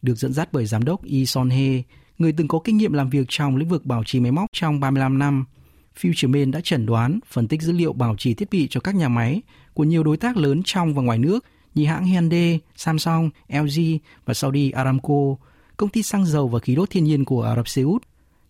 Được 0.01 0.15
dẫn 0.17 0.33
dắt 0.33 0.50
bởi 0.51 0.65
giám 0.65 0.83
đốc 0.83 1.03
Yi 1.03 1.25
Son 1.25 1.50
He, 1.50 1.83
người 2.17 2.31
từng 2.31 2.47
có 2.47 2.59
kinh 2.63 2.77
nghiệm 2.77 2.93
làm 2.93 3.09
việc 3.09 3.25
trong 3.29 3.57
lĩnh 3.57 3.69
vực 3.69 3.85
bảo 3.85 4.03
trì 4.03 4.19
máy 4.19 4.31
móc 4.31 4.50
trong 4.53 4.79
35 4.79 5.19
năm, 5.19 5.45
FutureMan 6.01 6.51
đã 6.51 6.62
chẩn 6.63 6.85
đoán, 6.85 7.19
phân 7.31 7.47
tích 7.47 7.62
dữ 7.62 7.71
liệu 7.74 7.93
bảo 7.93 8.15
trì 8.17 8.33
thiết 8.33 8.50
bị 8.50 8.67
cho 8.69 8.79
các 8.79 8.95
nhà 8.95 9.09
máy 9.09 9.41
của 9.74 9.83
nhiều 9.83 10.03
đối 10.03 10.17
tác 10.17 10.38
lớn 10.38 10.62
trong 10.65 10.93
và 10.93 11.01
ngoài 11.01 11.17
nước 11.17 11.45
như 11.75 11.85
hãng 11.85 12.05
Hyundai, 12.05 12.59
Samsung, 12.75 13.29
LG 13.50 13.97
và 14.25 14.33
Saudi 14.33 14.71
Aramco, 14.71 15.35
công 15.77 15.89
ty 15.89 16.03
xăng 16.03 16.25
dầu 16.25 16.48
và 16.48 16.60
khí 16.60 16.75
đốt 16.75 16.89
thiên 16.89 17.03
nhiên 17.03 17.25
của 17.25 17.41
Ả 17.41 17.55
Rập 17.55 17.67
Xê 17.67 17.82
Út, 17.82 18.03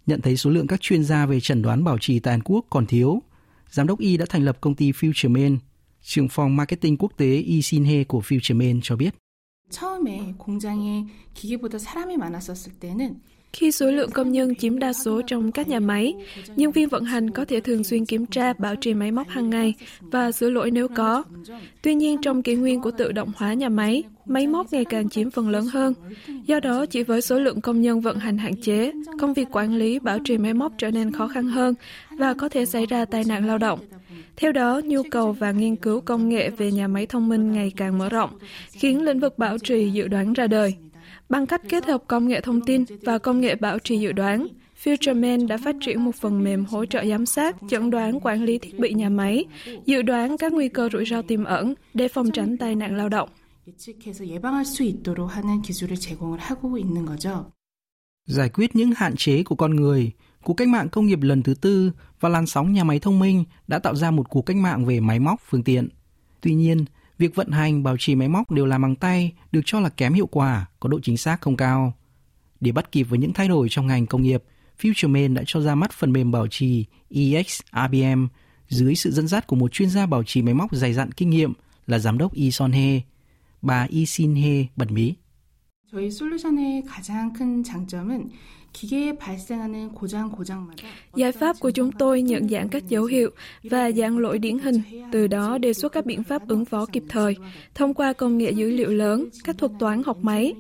nhận 0.06 0.22
thấy 0.22 0.38
số 0.38 0.50
lượng 0.50 0.68
các 0.68 0.82
chuyên 0.82 1.04
gia 1.04 1.26
về 1.26 1.40
chẩn 1.40 1.62
đoán 1.62 1.84
bảo 1.84 1.98
trì 1.98 2.20
tại 2.20 2.32
Hàn 2.32 2.42
Quốc 2.44 2.66
còn 2.70 2.86
thiếu. 2.86 3.22
Giám 3.72 3.88
đốc 3.88 4.00
Y 4.00 4.18
đã 4.18 4.26
thành 4.30 4.46
lập 4.46 4.58
công 4.62 4.76
ty 4.76 4.92
FutureMan. 4.92 5.58
Trưởng 6.02 6.30
phòng 6.30 6.56
marketing 6.56 6.98
quốc 6.98 7.12
tế 7.18 7.36
Y 7.36 7.62
Sinhe 7.62 8.04
của 8.04 8.20
FutureMan 8.20 8.80
cho 8.84 8.96
biết. 8.96 9.16
Khi 13.54 13.72
số 13.72 13.92
lượng 13.92 14.12
công 14.12 14.32
nhân 14.32 14.56
chiếm 14.56 14.80
đa 14.80 14.94
số 14.94 15.22
trong 15.28 15.52
các 15.52 15.68
nhà 15.68 15.80
máy, 15.80 16.14
nhân 16.56 16.72
viên 16.72 16.90
vận 16.90 17.04
hành 17.04 17.30
có 17.30 17.46
thể 17.46 17.60
thường 17.60 17.84
xuyên 17.84 18.06
kiểm 18.06 18.26
tra 18.26 18.54
bảo 18.54 18.76
trì 18.76 18.94
máy 18.94 19.12
móc 19.12 19.28
hàng 19.28 19.50
ngày 19.50 19.74
và 20.00 20.32
sửa 20.32 20.50
lỗi 20.50 20.72
nếu 20.72 20.88
có. 20.88 21.24
Tuy 21.82 21.96
nhiên, 21.96 22.18
trong 22.22 22.44
kỷ 22.44 22.56
nguyên 22.56 22.82
của 22.82 22.92
tự 22.92 23.12
động 23.12 23.32
hóa 23.36 23.54
nhà 23.54 23.70
máy, 23.70 24.04
máy 24.26 24.48
móc 24.48 24.74
ngày 24.74 24.86
càng 24.86 25.10
chiếm 25.10 25.32
phần 25.32 25.50
lớn 25.50 25.66
hơn. 25.66 25.94
Do 26.46 26.60
đó, 26.60 26.86
chỉ 26.86 27.04
với 27.04 27.22
số 27.22 27.40
lượng 27.40 27.62
công 27.62 27.82
nhân 27.82 28.02
vận 28.02 28.18
hành 28.18 28.38
hạn 28.38 28.62
chế, 28.62 28.92
công 29.20 29.34
việc 29.34 29.48
quản 29.52 29.76
lý 29.76 30.00
bảo 30.00 30.20
trì 30.20 30.38
máy 30.38 30.54
móc 30.54 30.74
trở 30.78 30.92
nên 30.92 31.12
khó 31.12 31.28
khăn 31.28 31.48
hơn 31.48 31.76
và 32.18 32.34
có 32.34 32.50
thể 32.50 32.66
xảy 32.66 32.86
ra 32.86 33.06
tai 33.06 33.24
nạn 33.28 33.48
lao 33.48 33.58
động. 33.58 33.80
Theo 34.36 34.52
đó, 34.52 34.82
nhu 34.84 35.04
cầu 35.12 35.32
và 35.32 35.52
nghiên 35.52 35.76
cứu 35.76 36.02
công 36.02 36.30
nghệ 36.30 36.50
về 36.50 36.72
nhà 36.72 36.88
máy 36.88 37.06
thông 37.06 37.30
minh 37.30 37.52
ngày 37.52 37.72
càng 37.76 37.98
mở 37.98 38.10
rộng, 38.10 38.30
khiến 38.72 39.02
lĩnh 39.02 39.20
vực 39.20 39.38
bảo 39.38 39.58
trì 39.58 39.90
dự 39.90 40.08
đoán 40.08 40.34
ra 40.34 40.48
đời. 40.48 40.76
Bằng 41.30 41.46
cách 41.46 41.62
kết 41.70 41.86
hợp 41.86 42.04
công 42.08 42.28
nghệ 42.28 42.42
thông 42.42 42.62
tin 42.62 42.84
và 43.02 43.18
công 43.18 43.42
nghệ 43.42 43.56
bảo 43.56 43.80
trì 43.80 43.98
dự 43.98 44.12
đoán, 44.12 44.48
FutureMan 44.84 45.48
đã 45.48 45.58
phát 45.58 45.76
triển 45.82 46.04
một 46.04 46.16
phần 46.16 46.44
mềm 46.44 46.66
hỗ 46.66 46.86
trợ 46.86 47.06
giám 47.06 47.26
sát, 47.26 47.56
chẩn 47.70 47.90
đoán 47.90 48.20
quản 48.20 48.44
lý 48.44 48.58
thiết 48.58 48.80
bị 48.80 48.94
nhà 48.94 49.10
máy, 49.10 49.46
dự 49.86 50.02
đoán 50.02 50.38
các 50.38 50.54
nguy 50.54 50.70
cơ 50.70 50.90
rủi 50.92 51.06
ro 51.06 51.22
tiềm 51.22 51.44
ẩn 51.44 51.74
để 51.94 52.08
phòng 52.08 52.32
tránh 52.32 52.58
tai 52.58 52.76
nạn 52.76 52.98
lao 52.98 53.10
động. 53.10 53.30
Giải 58.26 58.50
quyết 58.50 58.76
những 58.76 58.92
hạn 58.96 59.16
chế 59.18 59.44
của 59.44 59.56
con 59.56 59.76
người, 59.76 60.12
cuộc 60.44 60.54
cách 60.54 60.68
mạng 60.68 60.90
công 60.90 61.06
nghiệp 61.06 61.20
lần 61.22 61.44
thứ 61.44 61.54
tư 61.54 61.92
và 62.20 62.30
làn 62.30 62.46
sóng 62.46 62.74
nhà 62.74 62.84
máy 62.84 63.00
thông 63.00 63.20
minh 63.20 63.44
đã 63.68 63.80
tạo 63.80 63.96
ra 63.96 64.12
một 64.12 64.30
cuộc 64.30 64.42
cách 64.42 64.58
mạng 64.58 64.86
về 64.86 65.00
máy 65.00 65.20
móc, 65.20 65.42
phương 65.50 65.64
tiện. 65.64 65.90
Tuy 66.42 66.54
nhiên, 66.54 66.86
việc 67.18 67.36
vận 67.36 67.52
hành, 67.52 67.84
bảo 67.84 67.96
trì 68.00 68.16
máy 68.16 68.28
móc 68.28 68.52
đều 68.52 68.66
làm 68.66 68.82
bằng 68.82 68.96
tay 68.96 69.34
được 69.52 69.62
cho 69.66 69.80
là 69.80 69.90
kém 69.90 70.14
hiệu 70.14 70.28
quả, 70.28 70.66
có 70.80 70.90
độ 70.90 71.00
chính 71.04 71.18
xác 71.18 71.42
không 71.42 71.58
cao. 71.58 71.94
Để 72.60 72.72
bắt 72.72 72.92
kịp 72.92 73.04
với 73.04 73.20
những 73.20 73.34
thay 73.34 73.48
đổi 73.48 73.68
trong 73.70 73.88
ngành 73.88 74.08
công 74.08 74.22
nghiệp, 74.22 74.44
FutureMan 74.82 75.34
đã 75.34 75.44
cho 75.46 75.62
ra 75.62 75.76
mắt 75.76 75.92
phần 75.92 76.14
mềm 76.14 76.32
bảo 76.32 76.48
trì 76.48 76.86
EX-RBM 77.10 78.28
dưới 78.70 78.96
sự 78.96 79.12
dẫn 79.12 79.28
dắt 79.28 79.48
của 79.48 79.56
một 79.56 79.72
chuyên 79.72 79.90
gia 79.90 80.06
bảo 80.06 80.24
trì 80.24 80.42
máy 80.42 80.54
móc 80.54 80.76
dày 80.76 80.94
dặn 80.94 81.12
kinh 81.12 81.30
nghiệm 81.30 81.54
là 81.88 82.00
giám 82.00 82.18
đốc 82.18 82.34
Lee 82.34 82.50
Son 82.50 82.72
Hee 82.72 83.02
Bà 83.65 83.87
Lee 83.91 84.05
Sin-hye 84.05 84.67
bật 84.77 84.91
mí. 84.91 85.15
저희 85.93 86.11
솔루션의 86.11 86.85
가장 86.87 87.33
큰 87.33 87.65
장점은 87.65 88.31
Giải 91.17 91.33
pháp 91.33 91.57
của 91.61 91.71
chúng 91.71 91.93
tôi 91.93 92.23
nhận 92.23 92.49
dạng 92.49 92.69
các 92.69 92.89
dấu 92.89 93.05
hiệu 93.05 93.31
và 93.63 93.91
dạng 93.91 94.19
lỗi 94.19 94.39
điển 94.39 94.59
hình, 94.59 94.83
từ 95.13 95.27
đó 95.27 95.59
đề 95.59 95.73
xuất 95.73 95.93
các 95.93 96.07
biện 96.07 96.23
pháp 96.23 96.49
ứng 96.49 96.65
phó 96.65 96.87
kịp 96.87 97.03
thời 97.09 97.37
thông 97.75 97.95
qua 97.95 98.13
công 98.13 98.39
nghệ 98.39 98.51
dữ 98.51 98.71
liệu 98.71 98.91
lớn, 98.91 99.29
các 99.45 99.59
thuật 99.59 99.73
toán 99.79 100.03
học 100.03 100.19
máy. 100.23 100.55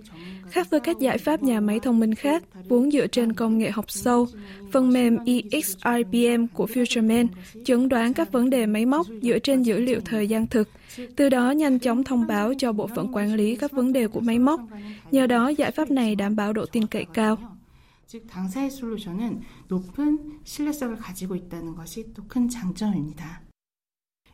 Khác 0.50 0.71
với 0.71 0.81
các 0.81 0.99
giải 0.99 1.19
pháp 1.19 1.43
nhà 1.43 1.61
máy 1.61 1.81
thông 1.81 2.00
minh 2.00 2.15
khác, 2.15 2.43
vốn 2.69 2.91
dựa 2.91 3.07
trên 3.07 3.33
công 3.33 3.59
nghệ 3.59 3.71
học 3.71 3.91
sâu, 3.91 4.27
phần 4.73 4.93
mềm 4.93 5.19
EXRBM 5.27 6.47
của 6.55 6.67
FutureMan 6.67 7.27
chẩn 7.65 7.89
đoán 7.89 8.15
các 8.15 8.33
vấn 8.33 8.50
đề 8.50 8.67
máy 8.67 8.87
móc 8.87 9.07
dựa 9.23 9.39
trên 9.39 9.62
dữ 9.62 9.81
liệu 9.81 10.00
thời 10.05 10.29
gian 10.29 10.47
thực, 10.47 10.69
từ 11.17 11.29
đó 11.29 11.50
nhanh 11.50 11.79
chóng 11.79 12.05
thông 12.05 12.27
báo 12.27 12.53
cho 12.59 12.73
bộ 12.73 12.87
phận 12.97 13.17
quản 13.17 13.35
lý 13.35 13.57
các 13.57 13.73
vấn 13.73 13.93
đề 13.93 14.09
của 14.09 14.21
máy 14.21 14.39
móc. 14.39 14.61
Nhờ 15.11 15.27
đó, 15.27 15.49
giải 15.49 15.71
pháp 15.71 15.91
này 15.91 16.15
đảm 16.15 16.37
bảo 16.37 16.53
độ 16.53 16.67
tin 16.67 16.87
cậy 16.87 17.05
cao. 17.15 17.37
즉 18.11 18.27
당사의 18.27 18.71
솔루션은 18.71 19.41
높은 19.69 20.41
신뢰성을 20.43 20.97
가지고 20.97 21.37
있다는 21.37 21.77
것이 21.77 22.12
또 22.12 22.25
큰 22.27 22.49
장점입니다. 22.49 23.41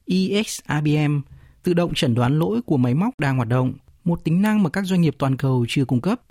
EXRBM 0.07 1.21
tự 1.63 1.75
động 1.75 1.93
chẩn 1.95 2.15
đoán 2.15 2.39
lỗi 2.39 2.63
của 2.63 2.77
máy 2.77 2.95
móc 2.95 3.21
đang 3.21 3.37
hoạt 3.37 3.49
động, 3.49 3.75
một 4.04 4.24
tính 4.24 4.42
năng 4.42 4.64
mà 4.64 4.70
các 4.70 4.86
doanh 4.86 5.02
nghiệp 5.02 5.16
toàn 5.18 5.38
cầu 5.38 5.66
chưa 5.70 5.86
cung 5.86 6.02
cấp. 6.02 6.22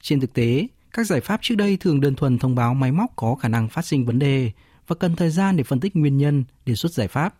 Trên 0.00 0.20
thực 0.20 0.32
tế, 0.34 0.66
các 0.92 1.06
giải 1.06 1.20
pháp 1.20 1.40
trước 1.42 1.54
đây 1.54 1.76
thường 1.76 2.00
đơn 2.00 2.14
thuần 2.14 2.38
thông 2.38 2.54
báo 2.54 2.74
máy 2.74 2.92
móc 2.92 3.10
có 3.16 3.34
khả 3.34 3.48
năng 3.48 3.68
phát 3.68 3.86
sinh 3.86 4.04
vấn 4.04 4.18
đề 4.18 4.50
và 4.86 4.96
cần 4.96 5.16
thời 5.16 5.30
gian 5.30 5.56
để 5.56 5.64
phân 5.64 5.80
tích 5.80 5.96
nguyên 5.96 6.18
nhân, 6.18 6.44
đề 6.66 6.74
xuất 6.74 6.92
giải 6.92 7.08
pháp. 7.08 7.34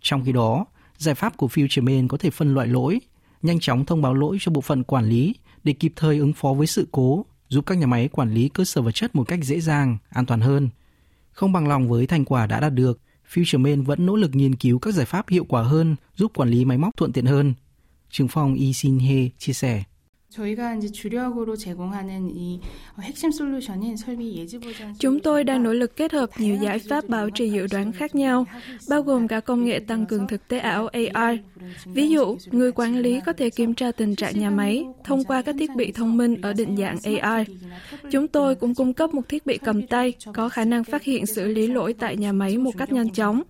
Trong 0.00 0.24
khi 0.24 0.32
đó, 0.32 0.66
giải 0.98 1.14
pháp 1.14 1.36
của 1.36 1.46
FutureMan 1.46 2.08
có 2.08 2.16
thể 2.16 2.30
phân 2.30 2.54
loại 2.54 2.68
lỗi, 2.68 3.00
nhanh 3.42 3.60
chóng 3.60 3.84
thông 3.84 4.02
báo 4.02 4.14
lỗi 4.14 4.36
cho 4.40 4.52
bộ 4.52 4.60
phận 4.60 4.84
quản 4.84 5.04
lý 5.04 5.34
để 5.64 5.72
kịp 5.72 5.92
thời 5.96 6.18
ứng 6.18 6.32
phó 6.32 6.52
với 6.52 6.66
sự 6.66 6.88
cố 6.92 7.26
giúp 7.48 7.66
các 7.66 7.78
nhà 7.78 7.86
máy 7.86 8.08
quản 8.08 8.34
lý 8.34 8.48
cơ 8.48 8.64
sở 8.64 8.82
vật 8.82 8.92
chất 8.92 9.14
một 9.14 9.24
cách 9.24 9.38
dễ 9.42 9.60
dàng, 9.60 9.98
an 10.08 10.26
toàn 10.26 10.40
hơn. 10.40 10.68
Không 11.32 11.52
bằng 11.52 11.68
lòng 11.68 11.88
với 11.88 12.06
thành 12.06 12.24
quả 12.24 12.46
đã 12.46 12.60
đạt 12.60 12.74
được, 12.74 13.00
FutureMan 13.32 13.84
vẫn 13.84 14.06
nỗ 14.06 14.16
lực 14.16 14.34
nghiên 14.34 14.54
cứu 14.54 14.78
các 14.78 14.94
giải 14.94 15.06
pháp 15.06 15.28
hiệu 15.28 15.44
quả 15.48 15.62
hơn 15.62 15.96
giúp 16.14 16.32
quản 16.34 16.48
lý 16.48 16.64
máy 16.64 16.78
móc 16.78 16.96
thuận 16.96 17.12
tiện 17.12 17.26
hơn. 17.26 17.54
Trường 18.12 18.28
phòng 18.28 18.54
Y 18.54 18.72
Shin 18.72 18.98
Hye 18.98 19.28
chia 19.38 19.52
sẻ. 19.52 19.82
저희가 20.31 20.75
이제 20.75 20.89
주력으로 20.89 21.55
제공하는 21.55 22.29
이 22.35 22.59
핵심 23.01 23.31
솔루션인 23.31 23.95
설비 23.95 24.35
예지 24.35 24.59
보장 24.59 24.93
Chúng 24.99 25.19
tôi 25.19 25.43
đang 25.43 25.63
nỗ 25.63 25.73
lực 25.73 25.95
kết 25.95 26.11
hợp 26.11 26.29
nhiều 26.37 26.55
giải 26.55 26.79
pháp 26.79 27.09
bảo 27.09 27.29
trì 27.29 27.49
dự 27.49 27.67
đoán 27.71 27.91
khác 27.91 28.15
nhau, 28.15 28.45
bao 28.89 29.01
gồm 29.01 29.27
cả 29.27 29.39
công 29.39 29.65
nghệ 29.65 29.79
tăng 29.79 30.05
cường 30.05 30.27
thực 30.27 30.47
tế 30.47 30.59
ảo 30.59 30.87
AR. 30.87 31.39
Ví 31.85 32.09
dụ, 32.09 32.37
người 32.51 32.71
quản 32.71 32.99
lý 32.99 33.19
có 33.25 33.33
thể 33.33 33.49
kiểm 33.49 33.73
tra 33.73 33.91
tình 33.91 34.15
trạng 34.15 34.39
nhà 34.39 34.49
máy 34.49 34.85
thông 35.03 35.23
qua 35.23 35.41
các 35.41 35.55
thiết 35.59 35.69
bị 35.75 35.91
thông 35.91 36.17
minh 36.17 36.41
ở 36.41 36.53
định 36.53 36.77
dạng 36.77 36.97
AR. 37.21 37.47
Chúng 38.11 38.27
tôi 38.27 38.55
cũng 38.55 38.75
cung 38.75 38.93
cấp 38.93 39.13
một 39.13 39.29
thiết 39.29 39.45
bị 39.45 39.57
cầm 39.57 39.87
tay 39.87 40.13
có 40.33 40.49
khả 40.49 40.65
năng 40.65 40.83
phát 40.83 41.03
hiện 41.03 41.25
xử 41.25 41.47
lý 41.47 41.67
lỗi 41.67 41.93
tại 41.93 42.17
nhà 42.17 42.31
máy 42.31 42.57
một 42.57 42.71
cách 42.77 42.91
nhanh 42.91 43.09
chóng. 43.09 43.41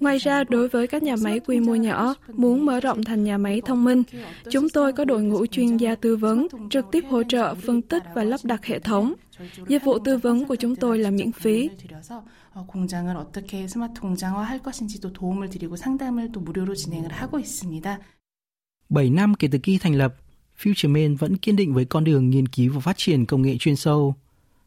Ngoài 0.00 0.18
ra, 0.18 0.44
đối 0.44 0.68
với 0.68 0.86
các 0.86 1.02
nhà 1.02 1.16
máy 1.22 1.40
quy 1.40 1.60
mô 1.60 1.74
nhỏ 1.74 2.14
muốn 2.32 2.66
mở 2.66 2.80
rộng 2.80 3.04
thành 3.04 3.24
nhà 3.24 3.38
máy 3.38 3.60
thông 3.64 3.84
minh, 3.84 4.02
chúng 4.50 4.68
tôi 4.68 4.92
có 4.92 5.04
đội 5.04 5.22
ngũ 5.22 5.46
chuyên 5.46 5.76
gia 5.76 5.94
tư 5.94 6.16
vấn, 6.20 6.46
trực 6.70 6.84
tiếp 6.92 7.04
hỗ 7.10 7.22
trợ 7.22 7.54
phân 7.54 7.82
tích 7.82 8.02
và 8.14 8.24
lắp 8.24 8.40
đặt 8.44 8.64
hệ 8.64 8.78
thống. 8.78 9.14
Dịch 9.68 9.84
vụ 9.84 9.98
tư 9.98 10.18
vấn 10.18 10.44
của 10.44 10.56
chúng 10.56 10.76
tôi 10.76 10.98
là 10.98 11.10
miễn 11.10 11.32
phí. 11.32 11.70
공장을 12.66 13.14
어떻게 13.16 13.68
스마트 13.68 14.00
공장화할 14.00 14.62
것인지도 14.62 15.12
도움을 15.12 15.50
드리고 15.50 15.76
상담을 15.76 16.32
또 16.32 16.40
무료로 16.40 16.74
진행을 16.74 17.12
하고 17.12 17.38
있습니다. 17.38 17.98
7 18.88 19.10
năm 19.10 19.34
kể 19.34 19.48
từ 19.48 19.58
khi 19.62 19.78
thành 19.78 19.94
lập, 19.94 20.14
FutureMan 20.58 21.16
vẫn 21.16 21.36
kiên 21.36 21.56
định 21.56 21.74
với 21.74 21.84
con 21.84 22.04
đường 22.04 22.30
nghiên 22.30 22.48
cứu 22.48 22.72
và 22.72 22.80
phát 22.80 22.96
triển 22.96 23.26
công 23.26 23.42
nghệ 23.42 23.56
chuyên 23.58 23.76
sâu. 23.76 24.14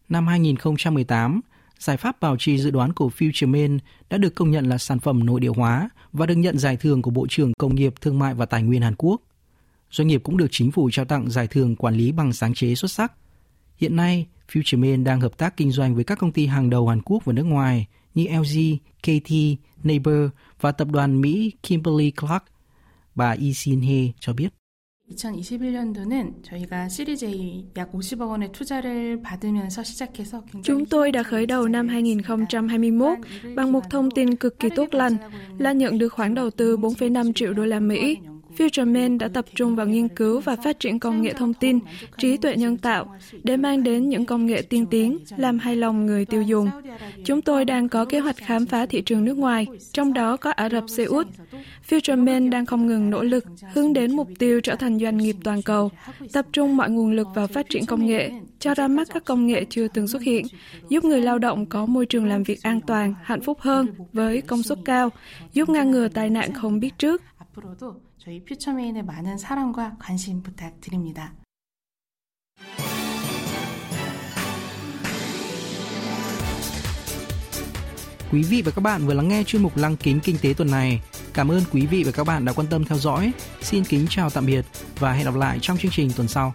Năm 0.09 0.27
2018, 0.27 1.41
giải 1.79 1.97
pháp 1.97 2.19
bảo 2.19 2.35
trì 2.39 2.57
dự 2.57 2.71
đoán 2.71 2.93
của 2.93 3.09
FutureMan 3.17 3.79
đã 4.09 4.17
được 4.17 4.35
công 4.35 4.51
nhận 4.51 4.65
là 4.69 4.77
sản 4.77 4.99
phẩm 4.99 5.25
nội 5.25 5.39
địa 5.39 5.51
hóa 5.55 5.89
và 6.13 6.25
được 6.25 6.35
nhận 6.35 6.57
giải 6.57 6.77
thưởng 6.77 7.01
của 7.01 7.11
Bộ 7.11 7.27
trưởng 7.29 7.53
Công 7.53 7.75
nghiệp, 7.75 7.93
Thương 8.01 8.19
mại 8.19 8.33
và 8.33 8.45
Tài 8.45 8.63
nguyên 8.63 8.81
Hàn 8.81 8.95
Quốc. 8.97 9.21
Doanh 9.93 10.07
nghiệp 10.07 10.21
cũng 10.23 10.37
được 10.37 10.47
chính 10.51 10.71
phủ 10.71 10.89
trao 10.91 11.05
tặng 11.05 11.29
giải 11.29 11.47
thưởng 11.47 11.75
quản 11.75 11.95
lý 11.95 12.11
bằng 12.11 12.33
sáng 12.33 12.53
chế 12.53 12.75
xuất 12.75 12.91
sắc. 12.91 13.13
Hiện 13.77 13.95
nay, 13.95 14.27
FutureMan 14.51 15.03
đang 15.03 15.21
hợp 15.21 15.37
tác 15.37 15.57
kinh 15.57 15.71
doanh 15.71 15.95
với 15.95 16.03
các 16.03 16.19
công 16.19 16.31
ty 16.31 16.45
hàng 16.45 16.69
đầu 16.69 16.87
Hàn 16.87 17.01
Quốc 17.01 17.25
và 17.25 17.33
nước 17.33 17.43
ngoài 17.43 17.87
như 18.13 18.27
LG, 18.27 18.77
KT, 19.01 19.31
Neighbor 19.83 20.29
và 20.61 20.71
tập 20.71 20.87
đoàn 20.91 21.21
Mỹ 21.21 21.51
Kimberly 21.63 22.11
Clark. 22.11 22.43
Bà 23.15 23.31
Yi 23.31 23.51
Shin-hye 23.51 24.11
cho 24.19 24.33
biết. 24.33 24.49
2021년도는 25.09 26.43
저희가 26.43 26.87
시리즈 26.87 27.25
A 27.25 27.81
약 27.81 27.91
50억 27.91 28.29
원의 28.29 28.51
투자를 28.51 29.21
받으면서 29.23 29.83
시작해서 29.83 30.43
Chúng 30.63 30.85
tôi 30.85 31.11
đã 31.11 31.23
khởi 31.23 31.45
đầu 31.45 31.67
năm 31.67 31.87
2021 31.87 33.17
bằng 33.55 33.71
một 33.71 33.89
thông 33.89 34.11
tin 34.11 34.35
cực 34.35 34.59
kỳ 34.59 34.69
tốt 34.75 34.93
lành 34.93 35.17
là 35.57 35.71
nhận 35.71 35.97
được 35.97 36.09
khoản 36.09 36.35
đầu 36.35 36.49
tư 36.49 36.77
4,5 36.77 37.33
triệu 37.33 37.53
đô 37.53 37.65
la 37.65 37.79
Mỹ 37.79 38.17
FutureMan 38.58 39.18
đã 39.18 39.28
tập 39.28 39.44
trung 39.54 39.76
vào 39.76 39.86
nghiên 39.86 40.08
cứu 40.08 40.40
và 40.40 40.56
phát 40.56 40.80
triển 40.80 40.98
công 40.98 41.22
nghệ 41.22 41.32
thông 41.32 41.54
tin, 41.54 41.78
trí 42.18 42.36
tuệ 42.36 42.56
nhân 42.56 42.76
tạo 42.76 43.16
để 43.42 43.56
mang 43.56 43.82
đến 43.82 44.08
những 44.08 44.24
công 44.24 44.46
nghệ 44.46 44.62
tiên 44.62 44.86
tiến, 44.86 45.18
làm 45.36 45.58
hài 45.58 45.76
lòng 45.76 46.06
người 46.06 46.24
tiêu 46.24 46.42
dùng. 46.42 46.70
Chúng 47.24 47.42
tôi 47.42 47.64
đang 47.64 47.88
có 47.88 48.04
kế 48.04 48.18
hoạch 48.18 48.36
khám 48.36 48.66
phá 48.66 48.86
thị 48.86 49.02
trường 49.02 49.24
nước 49.24 49.36
ngoài, 49.36 49.66
trong 49.92 50.12
đó 50.12 50.36
có 50.36 50.50
Ả 50.50 50.68
Rập 50.68 50.84
Xê 50.88 51.04
Út. 51.04 51.26
FutureMan 51.88 52.50
đang 52.50 52.66
không 52.66 52.86
ngừng 52.86 53.10
nỗ 53.10 53.22
lực 53.22 53.44
hướng 53.72 53.92
đến 53.92 54.16
mục 54.16 54.28
tiêu 54.38 54.60
trở 54.60 54.74
thành 54.74 54.98
doanh 54.98 55.16
nghiệp 55.16 55.36
toàn 55.44 55.62
cầu, 55.62 55.90
tập 56.32 56.46
trung 56.52 56.76
mọi 56.76 56.90
nguồn 56.90 57.12
lực 57.12 57.26
vào 57.34 57.46
phát 57.46 57.66
triển 57.68 57.86
công 57.86 58.06
nghệ, 58.06 58.30
cho 58.58 58.74
ra 58.74 58.88
mắt 58.88 59.08
các 59.14 59.24
công 59.24 59.46
nghệ 59.46 59.64
chưa 59.70 59.88
từng 59.88 60.08
xuất 60.08 60.22
hiện, 60.22 60.46
giúp 60.88 61.04
người 61.04 61.20
lao 61.20 61.38
động 61.38 61.66
có 61.66 61.86
môi 61.86 62.06
trường 62.06 62.26
làm 62.26 62.42
việc 62.42 62.62
an 62.62 62.80
toàn, 62.80 63.14
hạnh 63.22 63.40
phúc 63.40 63.58
hơn 63.60 63.86
với 64.12 64.40
công 64.40 64.62
suất 64.62 64.78
cao, 64.84 65.10
giúp 65.52 65.68
ngăn 65.68 65.90
ngừa 65.90 66.08
tai 66.08 66.30
nạn 66.30 66.52
không 66.52 66.80
biết 66.80 66.98
trước. 66.98 67.22
앞으로도 68.23 68.23
저희 68.23 68.43
퓨처메인의 68.45 69.03
많은 69.03 69.37
사랑과 69.37 69.97
관심 69.99 70.41
부탁드립니다. 70.41 71.33
Quý 78.31 78.43
vị 78.43 78.61
và 78.61 78.71
các 78.71 78.81
bạn 78.81 79.05
vừa 79.05 79.13
lắng 79.13 79.27
nghe 79.27 79.43
chuyên 79.43 79.63
mục 79.63 79.77
Lăng 79.77 79.97
kính 79.97 80.19
kinh 80.23 80.35
tế 80.41 80.53
tuần 80.57 80.71
này. 80.71 81.01
Cảm 81.33 81.51
ơn 81.51 81.63
quý 81.71 81.85
vị 81.85 82.03
và 82.03 82.11
các 82.11 82.23
bạn 82.23 82.45
đã 82.45 82.53
quan 82.53 82.67
tâm 82.67 82.85
theo 82.85 82.97
dõi. 82.97 83.31
Xin 83.61 83.83
kính 83.83 84.05
chào 84.09 84.29
tạm 84.29 84.45
biệt 84.45 84.65
và 84.99 85.13
hẹn 85.13 85.25
gặp 85.25 85.35
lại 85.35 85.59
trong 85.61 85.77
chương 85.77 85.91
trình 85.91 86.11
tuần 86.15 86.27
sau. 86.27 86.53